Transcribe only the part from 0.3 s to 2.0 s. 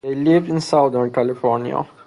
in southern California.